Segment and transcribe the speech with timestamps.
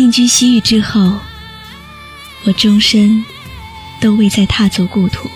[0.00, 1.12] 定居西域之后，
[2.44, 3.22] 我终身
[4.00, 5.28] 都未再踏足故土。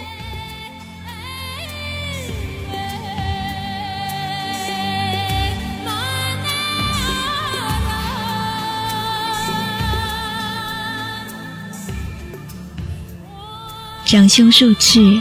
[14.07, 15.21] 长兄术赤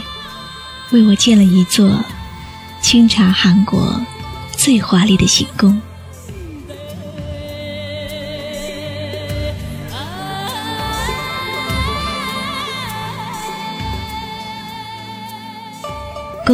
[0.92, 2.02] 为我建了一座
[2.80, 4.00] 清查韩国
[4.56, 5.78] 最华丽的行宫。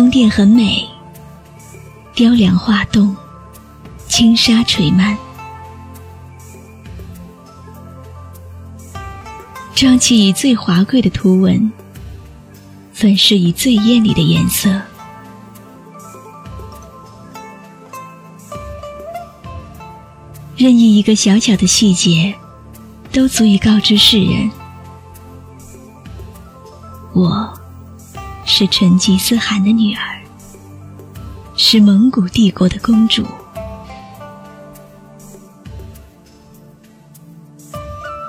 [0.01, 0.89] 宫殿很美，
[2.15, 3.15] 雕梁画栋，
[4.09, 5.15] 轻纱垂幔，
[9.75, 11.71] 装起以最华贵的图文，
[12.95, 14.71] 粉饰以最艳丽的颜色，
[20.57, 22.35] 任意一个小小的细节，
[23.13, 24.51] 都足以告知世人，
[27.13, 27.60] 我。
[28.61, 30.21] 是成吉思汗的女儿，
[31.57, 33.25] 是蒙古帝国的公主。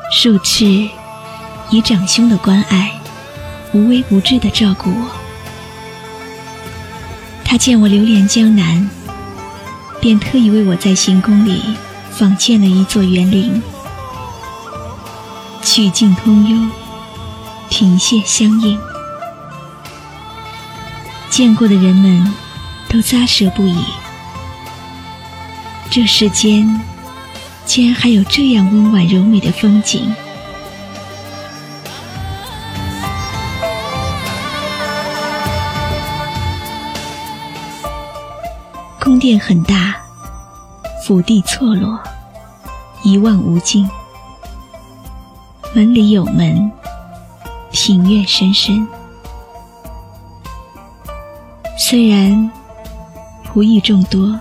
[0.09, 0.87] 术赤
[1.69, 2.97] 以长兄的关爱，
[3.73, 5.11] 无微不至的照顾我。
[7.43, 8.89] 他见我流连江南，
[9.99, 11.75] 便特意为我在行宫里
[12.09, 13.61] 仿建了一座园林，
[15.61, 16.69] 曲径通幽，
[17.69, 18.79] 亭榭相映。
[21.31, 22.33] 见过的人们
[22.89, 23.85] 都咂舌不已。
[25.89, 26.81] 这世间
[27.65, 30.13] 竟然还有这样温婉柔美的风景。
[38.99, 39.95] 宫殿很大，
[41.05, 41.97] 府邸错落，
[43.03, 43.89] 一望无尽。
[45.73, 46.69] 门里有门，
[47.71, 48.85] 庭院深深。
[51.91, 52.49] 虽然
[53.45, 54.39] 仆役众多，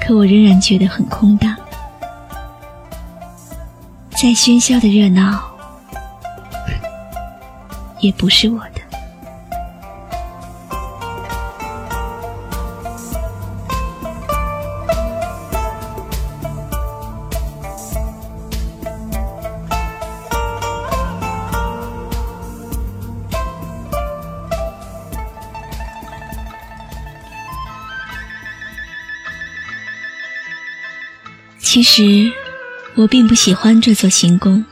[0.00, 1.52] 可我仍然觉得很空荡。
[4.10, 5.42] 再喧嚣的热闹，
[7.98, 8.77] 也不是我的。
[31.70, 32.32] 其实，
[32.94, 34.64] 我并不喜欢这座行宫。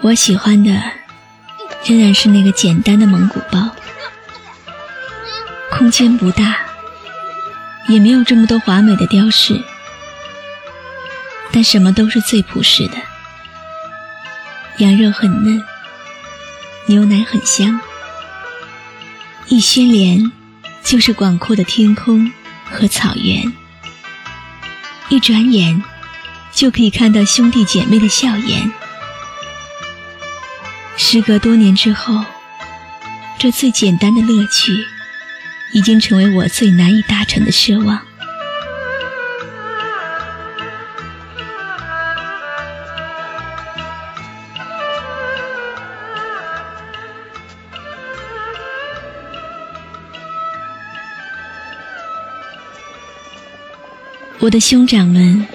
[0.00, 0.72] 我喜欢的
[1.84, 3.70] 仍然是那个简单的蒙古包。
[5.70, 6.56] 空间不大，
[7.86, 9.62] 也没有这么多华美的雕饰，
[11.52, 12.96] 但什么都是最朴实的。
[14.78, 15.62] 羊肉很嫩，
[16.86, 17.80] 牛奶很香，
[19.46, 20.32] 一掀帘
[20.82, 22.32] 就是广阔的天空
[22.68, 23.52] 和草原。
[25.10, 25.82] 一转眼，
[26.52, 28.72] 就可以看到兄弟姐妹的笑颜。
[30.96, 32.24] 时隔多年之后，
[33.38, 34.86] 这最简单的乐趣，
[35.72, 38.00] 已经成为我最难以达成的奢望。
[54.44, 55.46] 我的兄长们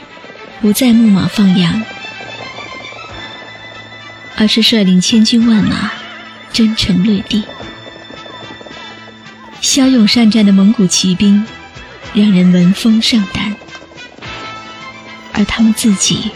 [0.61, 1.79] 不再牧马放羊，
[4.35, 5.91] 而是率领千军万马
[6.51, 7.43] 征城掠地。
[9.61, 11.45] 骁勇善战的蒙古骑兵
[12.15, 13.55] 让人闻风丧胆，
[15.33, 16.31] 而他们自己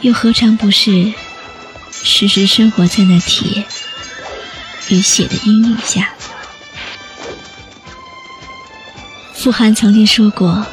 [0.00, 1.12] 又何尝不是
[1.92, 3.62] 时时生活在那铁
[4.88, 6.14] 与血的阴影下？
[9.34, 10.66] 傅寒曾经说过。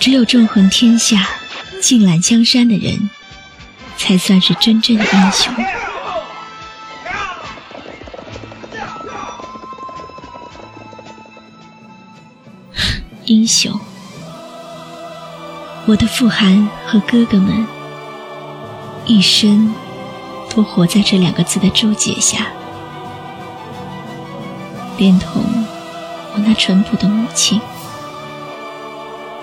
[0.00, 1.28] 只有纵横天下
[1.82, 3.10] 尽揽江山的人
[3.96, 5.52] 才算是真正的英雄。
[13.26, 13.78] 英雄
[15.86, 17.66] 我的父汗和哥哥们
[19.04, 19.74] 一生
[20.54, 22.46] 都活在这两个字的注解下。
[24.96, 25.42] 连同
[26.34, 27.60] 我那淳朴的母亲。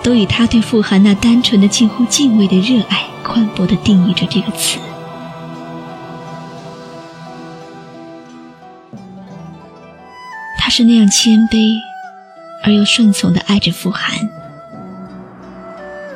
[0.06, 4.78] 都以他对傅寒那单纯的、近乎敬畏的热爱，宽博的定义着这个词。
[10.56, 11.74] 他是那样谦卑
[12.62, 14.16] 而又顺从的爱着傅寒。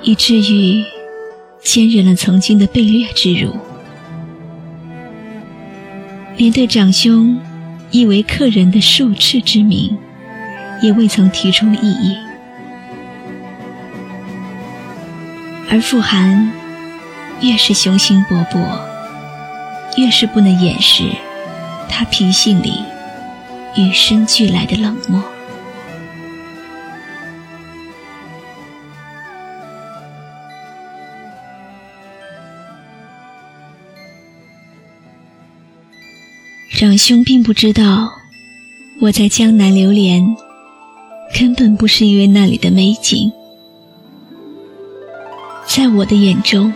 [0.03, 0.85] 以至于
[1.61, 3.57] 坚忍了曾经的被掠之辱，
[6.37, 7.37] 连对长兄
[7.91, 9.99] 亦为客人的受斥之名，
[10.81, 12.17] 也未曾提出异议。
[15.73, 16.53] 而傅寒
[17.41, 18.59] 越是雄心勃勃，
[19.97, 21.05] 越是不能掩饰
[21.89, 22.83] 他脾性里
[23.77, 25.23] 与生俱来的冷漠。
[36.77, 38.11] 长兄并不知道，
[39.01, 40.35] 我在江南流连，
[41.39, 43.33] 根本不是因为那里的美景。
[45.73, 46.75] 在我的眼中，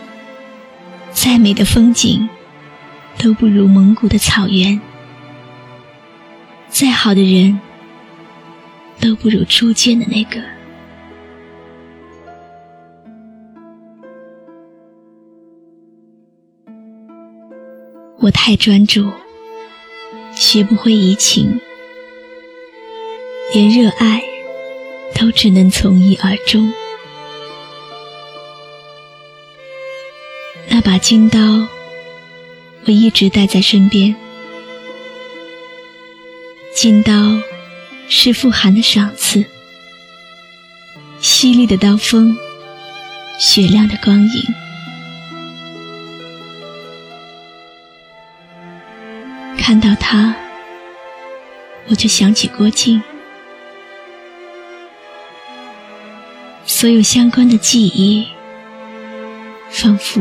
[1.10, 2.28] 再美的风景，
[3.18, 4.78] 都不如蒙古的草原；
[6.68, 7.58] 再好的人，
[9.00, 10.40] 都不如初见的那个。
[18.20, 19.10] 我太专注。
[20.36, 21.60] 学不会移情，
[23.52, 24.22] 连热爱
[25.16, 26.72] 都只能从一而终。
[30.84, 31.40] 把金刀，
[32.84, 34.14] 我一直带在身边。
[36.76, 37.12] 金刀
[38.10, 39.46] 是傅寒的赏赐，
[41.20, 42.36] 犀利的刀锋，
[43.40, 44.54] 雪亮的光影。
[49.56, 50.36] 看到他，
[51.88, 53.02] 我就想起郭靖，
[56.66, 58.28] 所有相关的记忆，
[59.70, 60.20] 仿佛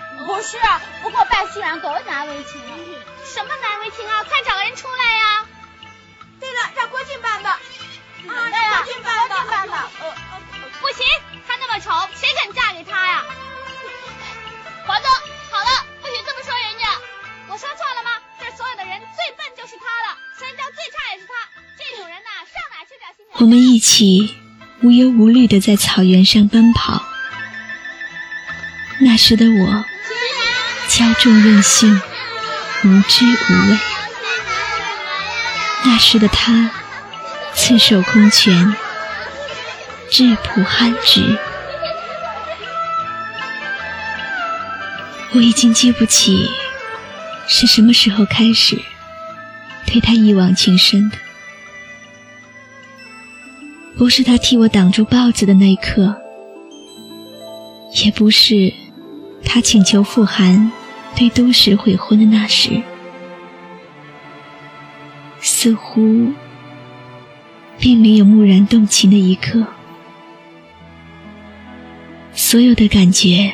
[0.25, 0.57] 不是，
[1.01, 2.73] 不过拜新娘多难为情啊！
[3.25, 4.23] 什么难为情啊？
[4.23, 5.45] 快找个人出来呀！
[6.39, 7.59] 对了，让郭靖办吧。
[8.27, 9.45] 啊，让郭靖办吧。
[9.49, 9.91] 办吧。
[9.99, 10.13] 呃，
[10.79, 11.05] 不行，
[11.47, 13.23] 他那么丑，谁肯嫁给他呀？
[14.85, 15.09] 华东，
[15.51, 16.87] 好了，不许这么说人家。
[17.47, 18.11] 我说错了吗？
[18.39, 21.33] 这所有的人最笨就是他了，身教最差也是他。
[21.77, 23.37] 这种人呐，上哪去找新娘？
[23.39, 24.35] 我们一起
[24.81, 27.03] 无忧无虑的在草原上奔跑。
[28.99, 29.85] 那时的我。
[30.91, 32.01] 骄纵任性，
[32.83, 33.79] 无知无畏。
[35.85, 36.69] 那时的他，
[37.55, 38.75] 赤手空拳，
[40.09, 41.39] 质朴憨直。
[45.33, 46.51] 我已经记不起
[47.47, 48.77] 是什么时候开始
[49.85, 51.17] 对他一往情深的。
[53.97, 56.21] 不是他替我挡住豹子的那一刻，
[58.03, 58.73] 也不是
[59.45, 60.69] 他请求傅寒。
[61.15, 62.81] 对都市悔婚的那时，
[65.39, 66.31] 似乎
[67.77, 69.65] 并没有蓦然动情的一刻。
[72.33, 73.51] 所有的感觉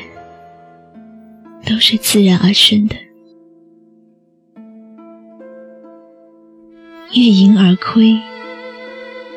[1.66, 2.96] 都是自然而生的，
[7.12, 8.18] 月盈而亏，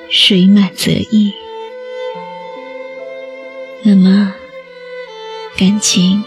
[0.10, 1.34] 水满则溢。
[3.84, 4.34] 那么，
[5.58, 6.24] 感情。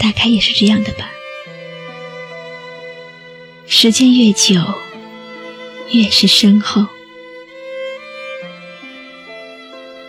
[0.00, 1.12] 大概也是这样的吧。
[3.66, 4.74] 时间越久，
[5.90, 6.86] 越是深厚。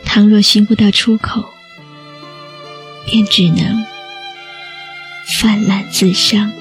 [0.06, 1.54] 倘若寻不到出口，
[3.06, 3.86] 便只能
[5.40, 6.52] 泛滥自伤。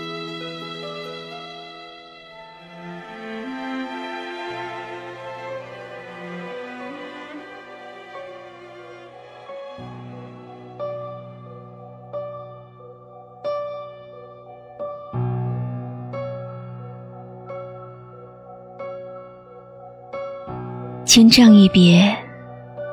[21.12, 22.16] 千丈一别，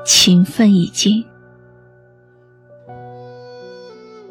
[0.03, 1.23] 情分已尽。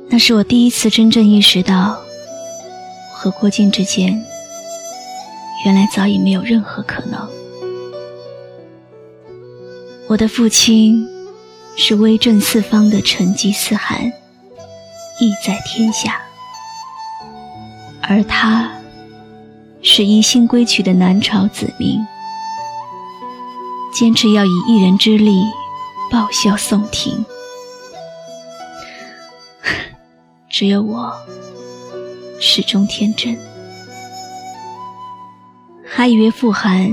[0.09, 1.97] 那是我第一次真正意识到，
[3.13, 4.21] 和郭靖之间，
[5.65, 7.31] 原来早已没有任何可能。
[10.09, 11.07] 我的父亲
[11.77, 14.05] 是威震四方的成吉思汗，
[15.21, 16.11] 意在天下；
[18.03, 18.69] 而他，
[19.81, 22.05] 是一心归去的南朝子民，
[23.99, 25.43] 坚持要以一人之力
[26.11, 27.25] 报效宋廷。
[30.51, 31.11] 只有我
[32.39, 33.39] 始终天真，
[35.89, 36.93] 还以为傅寒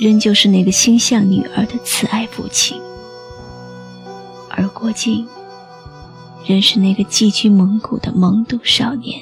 [0.00, 2.76] 仍旧是那个心向女儿的慈爱父亲，
[4.48, 5.24] 而郭靖
[6.44, 9.16] 仍是那个寄居蒙古的懵懂少年。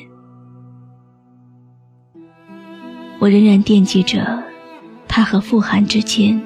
[3.21, 4.42] 我仍然惦记着
[5.07, 6.42] 他和傅寒之间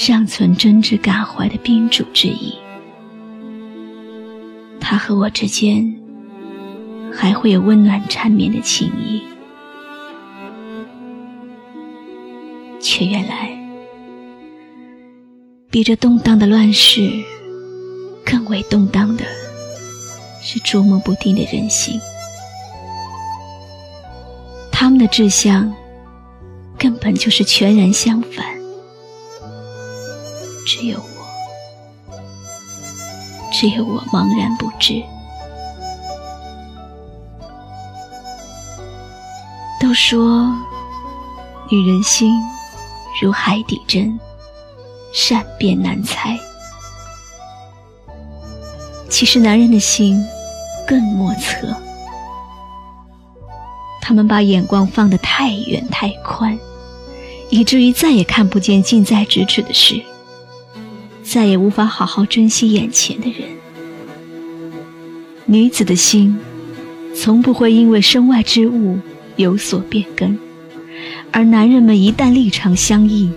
[0.00, 2.56] 尚存真挚感怀的宾主之谊。
[4.78, 5.92] 他和我之间
[7.12, 9.20] 还会有温暖缠绵的情谊，
[12.80, 13.50] 却原来
[15.68, 17.10] 比这动荡的乱世
[18.24, 19.24] 更为动荡的
[20.40, 21.98] 是捉摸不定的人心。
[24.70, 25.74] 他们的志向
[26.78, 28.57] 根本就是全然相反，
[30.68, 32.12] 只有我。
[33.50, 35.02] 只有我茫然不知。
[39.80, 40.54] 都说
[41.70, 42.34] 女人心
[43.22, 44.20] 如海底针，
[45.14, 46.38] 善变难猜。
[49.08, 50.22] 其实男人的心
[50.86, 51.74] 更莫测，
[54.02, 56.58] 他们把眼光放得太远太宽，
[57.48, 60.04] 以至于再也看不见近在咫尺的事。
[61.30, 63.50] 再也无法好好珍惜眼前的人。
[65.44, 66.38] 女子的心，
[67.14, 68.98] 从不会因为身外之物
[69.36, 70.38] 有所变更，
[71.30, 73.30] 而男人们一旦立场相异，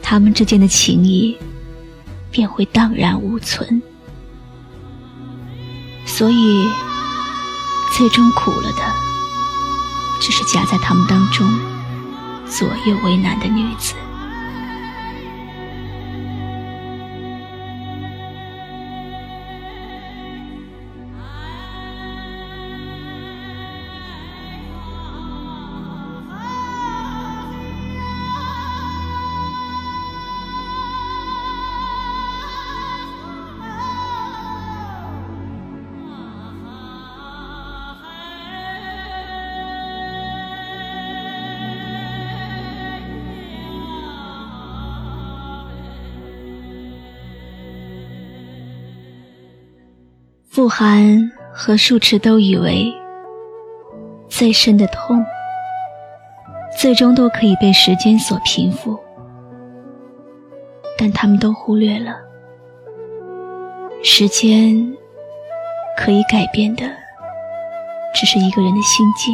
[0.00, 1.36] 他们之间的情谊
[2.30, 3.82] 便会荡然无存。
[6.06, 6.66] 所以，
[7.94, 8.82] 最终苦了的，
[10.18, 11.46] 只是夹在他们当中
[12.46, 13.92] 左右为难的女子。
[50.58, 52.92] 傅寒和术赤都以为，
[54.28, 55.24] 最深的痛，
[56.76, 58.98] 最终都可以被时间所平复，
[60.98, 62.12] 但他们都忽略了，
[64.02, 64.92] 时间
[65.96, 66.82] 可以改变的，
[68.12, 69.32] 只是一个人的心境，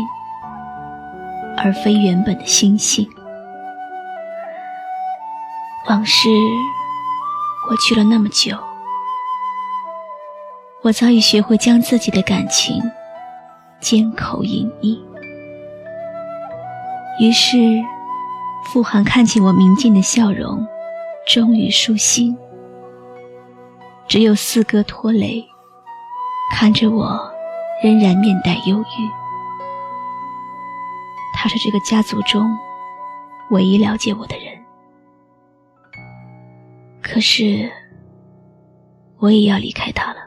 [1.57, 3.09] 而非原本的心性。
[5.89, 6.29] 往事
[7.67, 8.55] 过去了那么久。
[10.85, 12.79] 我早已学会将自己的感情
[13.81, 15.01] 缄口隐匿，
[17.19, 17.57] 于是
[18.67, 20.67] 傅寒看见我明净的笑容，
[21.27, 22.37] 终于舒心。
[24.07, 25.43] 只有四哥拖累，
[26.53, 27.19] 看着我，
[27.83, 29.11] 仍然面带忧郁。
[31.33, 32.55] 他是这个家族中
[33.49, 34.63] 唯一了解我的人，
[37.03, 37.73] 可是
[39.17, 40.24] 我也要离开他了。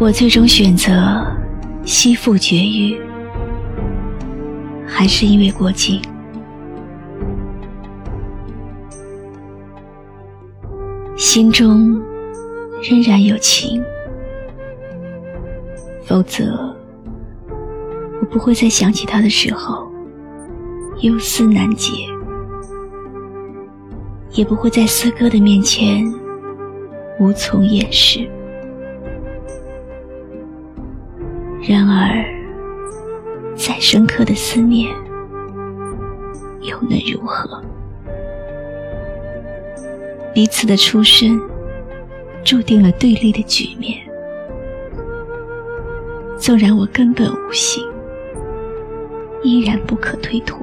[0.00, 1.24] 我最终选择
[1.84, 3.00] 西赴绝育，
[4.86, 6.02] 还是因为过境。
[11.16, 11.98] 心中
[12.82, 13.82] 仍然有情，
[16.04, 16.44] 否则
[18.20, 19.90] 我不会在想起他的时候
[21.00, 21.92] 忧思难解，
[24.32, 26.04] 也不会在四哥的面前
[27.18, 28.28] 无从掩饰。
[31.66, 32.22] 然而，
[33.56, 34.94] 再深刻的思念，
[36.60, 37.62] 又能如何？
[40.34, 41.40] 彼此的出身
[42.44, 43.98] 注定了对立的局面。
[46.36, 47.82] 纵然我根本无心，
[49.42, 50.60] 依然不可推脱。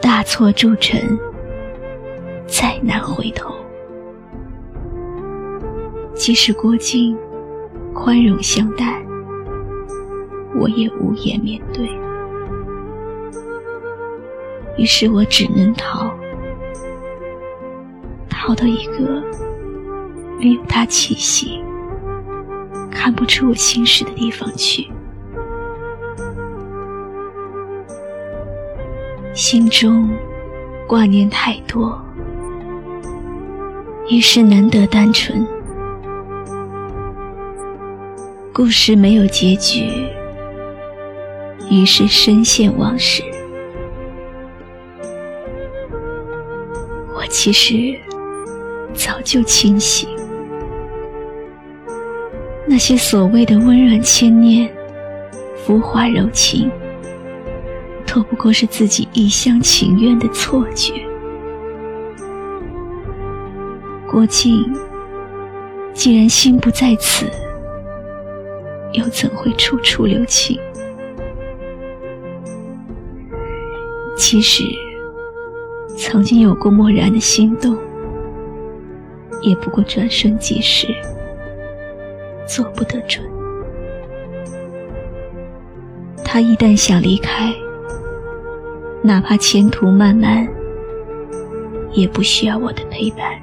[0.00, 0.98] 大错铸成，
[2.46, 3.54] 再难回头。
[6.14, 7.14] 即使郭靖
[7.98, 9.02] 宽容相待，
[10.54, 11.88] 我也无颜面对。
[14.76, 16.08] 于是我只能逃，
[18.28, 19.20] 逃到一个
[20.38, 21.60] 没有他气息、
[22.90, 24.86] 看不出我心事的地方去。
[29.32, 30.08] 心中
[30.86, 32.00] 挂念太多，
[34.08, 35.44] 于是难得单纯。
[38.56, 39.86] 故事没有结局，
[41.70, 43.22] 于是深陷往事。
[47.14, 47.94] 我其实
[48.94, 50.08] 早就清醒，
[52.66, 54.74] 那些所谓的温软牵念、
[55.54, 56.70] 浮华柔情。
[58.06, 60.94] 都不过是自己一厢情愿的错觉。
[64.10, 64.64] 郭靖
[65.92, 67.26] 既然心不在此，
[68.96, 70.58] 又怎会处处留情？
[74.16, 74.64] 其实，
[75.96, 77.76] 曾经有过漠然的心动，
[79.42, 80.88] 也不过转瞬即逝，
[82.48, 83.24] 做不得准。
[86.24, 87.54] 他一旦想离开，
[89.02, 90.48] 哪怕前途漫漫，
[91.92, 93.38] 也不需要我的陪伴。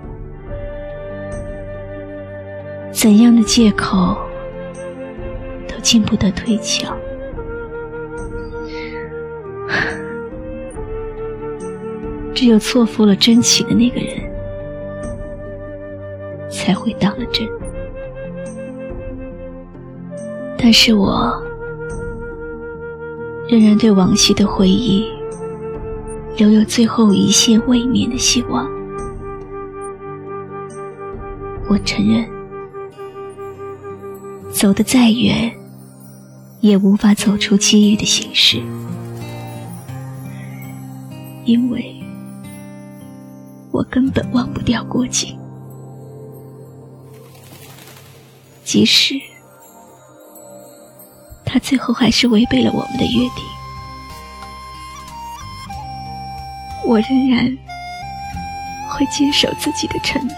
[2.91, 4.17] 怎样的借口
[5.83, 6.95] 都经不得推敲。
[12.33, 14.17] 只有错付了真情的那个人，
[16.49, 17.45] 才会当了真。
[20.57, 21.37] 但是我
[23.49, 25.11] 仍然对往昔的回忆。
[26.35, 28.67] 留有最后一线未眠的希望。
[31.69, 32.27] 我承认，
[34.49, 35.53] 走得再远，
[36.63, 38.55] 也无法走出机遇的形式，
[41.43, 41.93] 因为
[43.69, 45.37] 我根本忘不掉郭靖，
[48.63, 49.15] 即使
[51.43, 53.43] 他最后还是违背了我们的约定。
[56.85, 57.45] 我仍然
[58.89, 60.35] 会坚守自己的承诺，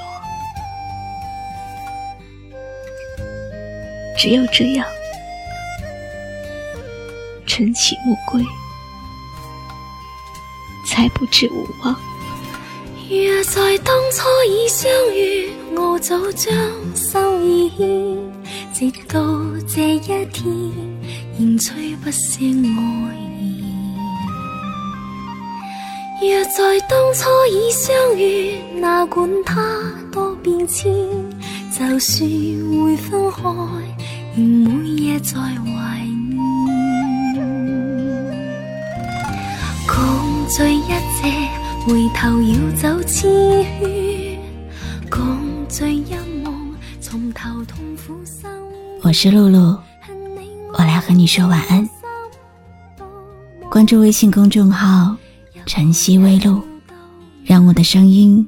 [4.18, 4.88] 只有这样，
[7.56, 8.46] 晨起暮归，
[10.86, 11.96] 才不至无望。
[13.10, 16.54] 若在当初已相遇，我早将
[16.94, 17.70] 心意
[18.74, 19.22] 牵，直到
[19.66, 20.00] 这一
[20.34, 20.46] 天，
[21.40, 23.16] 仍吹不胜爱。
[26.22, 29.64] 若在当初已相遇，哪管它
[30.12, 30.94] 多变迁，
[31.72, 33.44] 就算会分开，
[34.36, 36.06] 仍每夜在怀
[40.48, 41.50] 醉一夜，
[41.88, 43.32] 回头要走千
[43.80, 44.40] 圈，
[45.10, 48.50] 共醉一梦，从头痛苦生。
[49.02, 49.76] 我是露露，
[50.74, 51.90] 我来和你说晚安。
[53.72, 55.16] 关注微信公众号。
[55.66, 56.62] 晨曦微露，
[57.44, 58.48] 让我的声音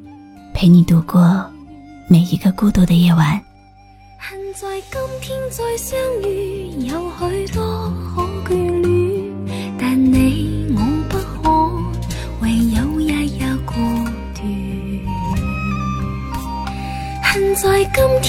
[0.53, 1.43] 陪你度过
[2.07, 3.41] 每一个孤独的夜晚。
[4.19, 6.36] 恨在今天再相遇，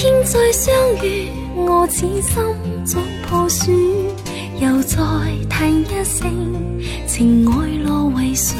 [0.01, 2.33] 天再相遇，我此心
[2.85, 3.69] 早破损，
[4.57, 4.97] 又再
[5.49, 6.31] 叹一声，
[7.05, 8.55] 情爱落为谁？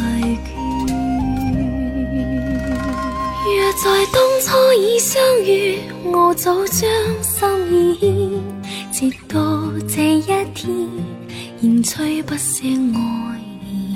[3.81, 6.89] 在当初已相遇，我早将
[7.21, 8.41] 心意
[8.91, 9.39] 直到
[9.87, 10.23] 这一
[10.53, 10.69] 天，
[11.61, 13.95] 仍吹不熄爱意。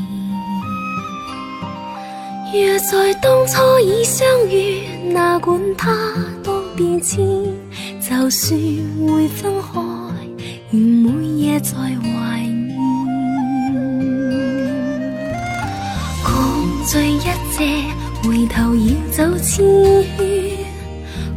[2.54, 5.92] 若在当初已相遇，哪管它
[6.74, 7.24] 多变迁，
[8.02, 8.60] 就算
[9.08, 9.80] 会分开，
[10.72, 12.76] 仍每夜在怀念。
[16.24, 17.34] 共醉一夜。
[18.24, 19.66] 回头要走千
[20.16, 20.26] 圈，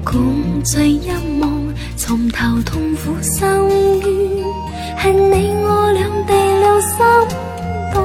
[0.04, 4.06] 共醉一梦，从头痛苦深渊。
[4.96, 6.96] 恨你我两地两心
[7.92, 8.00] 多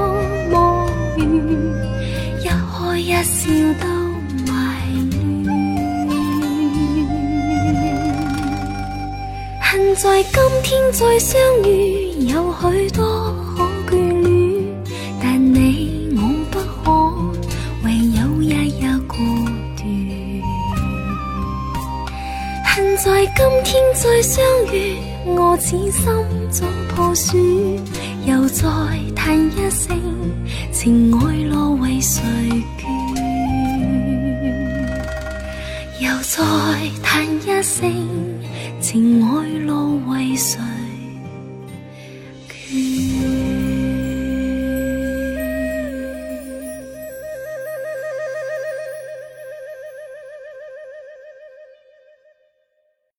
[0.49, 1.25] 么远，
[2.41, 3.23] 一开一。
[3.23, 4.00] 笑都
[9.91, 14.63] 恨在今天再相遇，有许多可眷恋，
[15.21, 16.89] 但你我不可，
[17.83, 19.17] 唯有日日孤
[19.75, 19.83] 单。
[22.67, 24.41] 恨在今天再相
[24.73, 26.05] 遇，我似心
[26.53, 27.37] 中破损，
[28.25, 28.69] 又再
[29.13, 29.99] 叹一声，
[30.71, 32.23] 情爱落为谁
[32.79, 32.87] 眷？
[35.99, 36.41] 又再
[37.03, 37.91] 叹一声，
[38.91, 40.70] 情爱路为谁？